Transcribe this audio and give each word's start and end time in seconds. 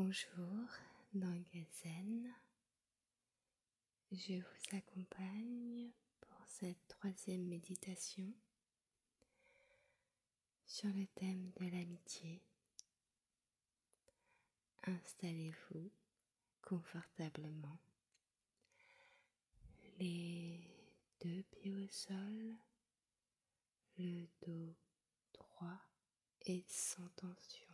Bonjour 0.00 0.68
dans 1.12 1.42
Gazen. 1.52 2.32
Je 4.12 4.34
vous 4.34 4.76
accompagne 4.76 5.90
pour 6.20 6.38
cette 6.46 6.86
troisième 6.86 7.48
méditation 7.48 8.32
sur 10.66 10.88
le 10.90 11.04
thème 11.16 11.50
de 11.56 11.64
l'amitié. 11.64 12.40
Installez-vous 14.84 15.90
confortablement, 16.62 17.80
les 19.98 20.60
deux 21.24 21.42
pieds 21.50 21.74
au 21.74 21.88
sol, 21.88 22.54
le 23.98 24.28
dos 24.46 24.76
droit 25.34 25.80
et 26.46 26.64
sans 26.68 27.08
tension. 27.16 27.67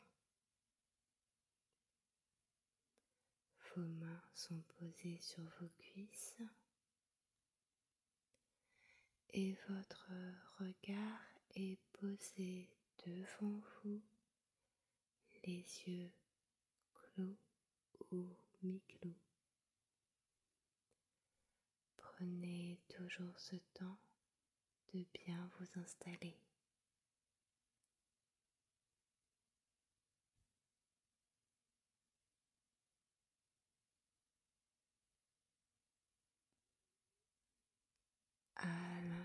Vos 3.77 3.83
mains 3.83 4.23
sont 4.35 4.61
posées 4.79 5.19
sur 5.21 5.43
vos 5.61 5.69
cuisses 5.79 6.37
et 9.31 9.57
votre 9.69 10.11
regard 10.61 11.21
est 11.57 11.79
posé 11.93 12.68
devant 13.05 13.61
vous, 13.82 14.01
les 15.45 15.65
yeux 15.87 16.13
clos 16.95 17.37
ou 18.13 18.29
mi-clos. 18.63 19.17
Prenez 21.96 22.79
toujours 22.89 23.39
ce 23.41 23.57
temps 23.73 23.99
de 24.93 25.04
bien 25.15 25.51
vous 25.59 25.81
installer. 25.81 26.37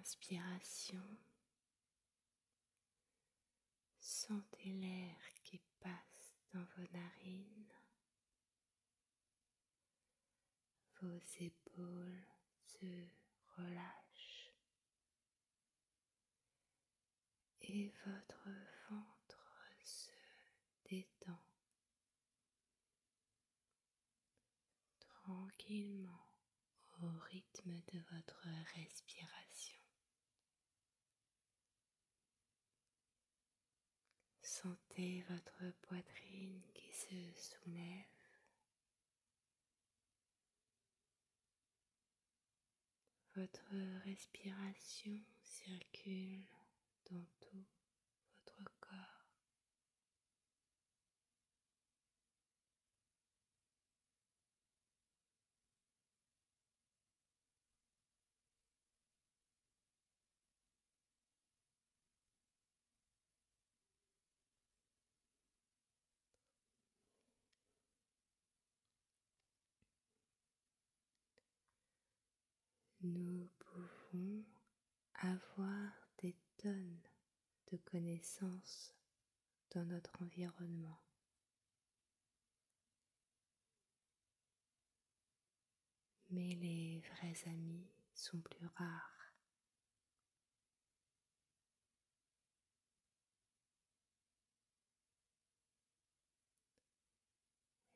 À 0.10 0.12
l'inspiration, 0.12 1.04
sentez 4.00 4.72
l'air 4.72 5.20
qui 5.44 5.62
passe 5.80 6.34
dans 6.52 6.64
vos 6.64 6.88
narines, 6.92 7.74
vos 11.00 11.20
épaules 11.42 12.26
se 12.64 12.88
relâchent. 13.56 14.52
Et 17.62 17.94
votre 18.04 18.50
ventre 18.90 19.46
se 19.84 20.10
détend. 20.86 21.40
Tranquillement 24.98 26.34
au 27.04 27.10
rythme 27.32 27.80
de 27.94 28.00
votre 28.12 28.48
respiration. 28.74 29.79
Sentez 34.62 35.24
votre 35.30 35.72
poitrine 35.84 36.62
qui 36.74 36.92
se 36.92 37.16
soulève. 37.34 38.06
Votre 43.38 44.04
respiration 44.04 45.18
circule 45.46 46.44
dans 47.10 47.26
tout 47.40 47.64
votre 48.36 48.70
corps. 48.82 49.20
Nous 73.02 73.50
pouvons 73.60 74.44
avoir 75.14 76.10
des 76.18 76.36
tonnes 76.58 77.00
de 77.72 77.78
connaissances 77.78 78.94
dans 79.74 79.86
notre 79.86 80.22
environnement. 80.22 81.00
Mais 86.30 86.56
les 86.56 87.00
vrais 87.00 87.50
amis 87.50 87.88
sont 88.14 88.42
plus 88.42 88.68
rares. 88.76 89.34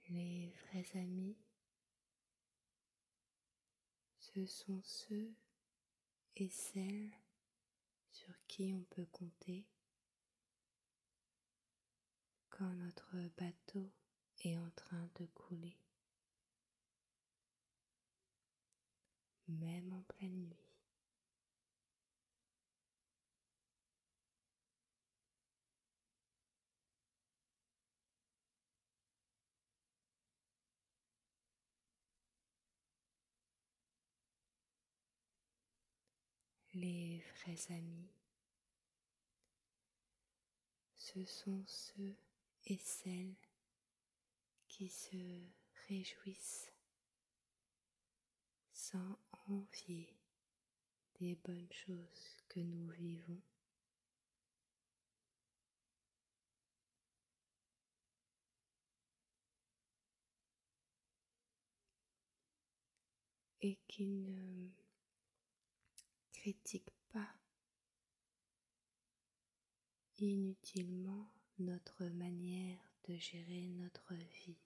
Les 0.08 0.54
vrais 0.68 0.98
amis 0.98 1.36
ce 4.34 4.46
sont 4.48 4.82
ceux 4.82 5.32
et 6.38 6.50
celles 6.50 7.12
sur 8.10 8.34
qui 8.48 8.74
on 8.74 8.84
peut 8.90 9.06
compter 9.12 9.68
quand 12.50 12.74
notre 12.74 13.16
bateau 13.38 13.92
est 14.44 14.58
en 14.58 14.70
train 14.76 15.08
de 15.20 15.28
couler, 15.28 15.78
même 19.48 19.94
en 19.94 20.02
pleine 20.14 20.48
nuit. 20.48 20.63
Les 36.76 37.24
vrais 37.36 37.72
amis, 37.76 38.10
ce 40.96 41.24
sont 41.24 41.64
ceux 41.68 42.16
et 42.66 42.80
celles 42.80 43.36
qui 44.68 44.90
se 44.90 45.44
réjouissent 45.88 46.74
sans 48.72 49.20
envier 49.48 50.18
des 51.20 51.36
bonnes 51.36 51.72
choses 51.72 52.38
que 52.50 52.60
nous 52.60 52.90
vivons. 52.90 53.42
et 63.66 63.78
qui 63.88 64.06
ne 64.06 64.83
critique 66.44 66.92
pas 67.14 67.38
inutilement 70.18 71.32
notre 71.58 72.04
manière 72.08 72.82
de 73.08 73.16
gérer 73.16 73.70
notre 73.70 74.14
vie. 74.14 74.60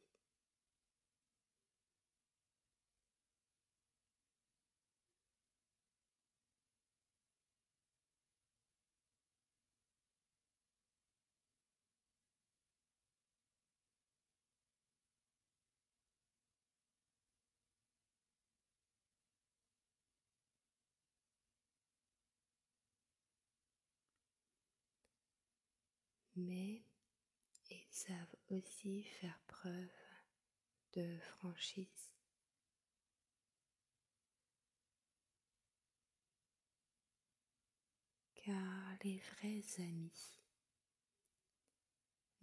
Mais 26.38 26.84
ils 27.70 27.88
savent 27.90 28.36
aussi 28.50 29.04
faire 29.04 29.40
preuve 29.48 29.90
de 30.94 31.18
franchise. 31.20 32.12
Car 38.36 38.98
les 39.04 39.18
vrais 39.18 39.64
amis 39.80 40.40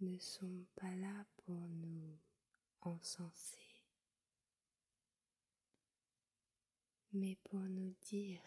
ne 0.01 0.17
sont 0.19 0.65
pas 0.75 0.93
là 0.95 1.25
pour 1.37 1.55
nous 1.55 2.19
encenser, 2.81 3.81
mais 7.13 7.37
pour 7.45 7.61
nous 7.61 7.95
dire 8.01 8.41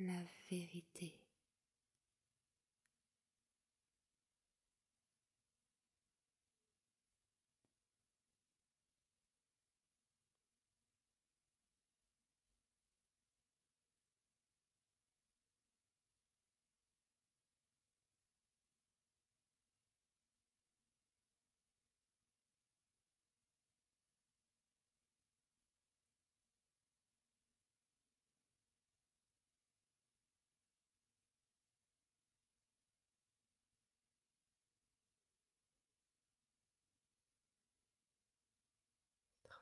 la 0.00 0.24
vérité. 0.50 1.27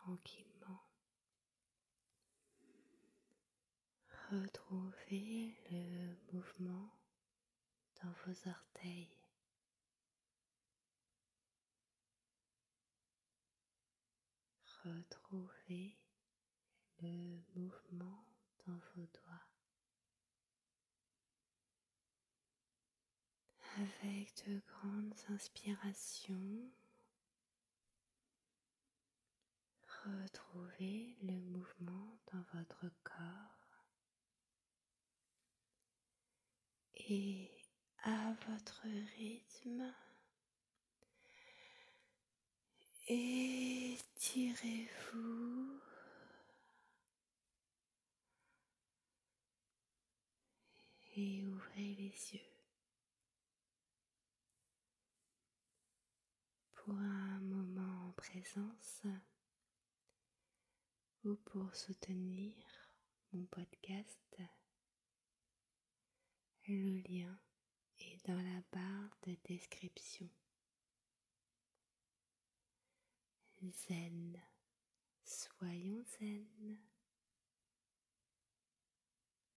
Tranquillement. 0.07 0.83
Retrouvez 4.31 5.57
le 5.71 6.17
mouvement 6.33 6.93
dans 8.01 8.13
vos 8.25 8.49
orteils. 8.49 9.11
Retrouvez 14.85 15.99
le 17.03 17.41
mouvement 17.57 18.25
dans 18.65 18.79
vos 18.95 19.07
doigts. 19.07 19.49
Avec 23.79 24.47
de 24.47 24.61
grandes 24.69 25.15
inspirations, 25.31 26.71
retrouvez 30.23 31.17
le 31.23 31.33
mouvement 31.33 32.19
dans 32.33 32.43
votre 32.55 32.91
corps 33.03 33.57
et 36.95 37.51
à 38.03 38.35
votre 38.49 38.83
rythme. 39.19 39.93
Étirez-vous. 43.09 44.67
Et 51.19 51.43
ouvrez 51.47 51.95
les 51.95 52.13
yeux. 52.35 52.41
Pour 56.75 56.95
un 56.95 57.41
moment 57.41 58.09
en 58.09 58.13
présence 58.13 59.07
ou 61.27 61.35
pour 61.45 61.75
soutenir 61.75 62.55
mon 63.33 63.45
podcast, 63.47 64.41
le 66.69 66.99
lien 67.09 67.37
est 67.99 68.25
dans 68.29 68.37
la 68.37 68.63
barre 68.71 69.19
de 69.27 69.37
description. 69.45 70.29
Zen, 73.61 74.41
soyons 75.25 76.05
zen. 76.05 76.79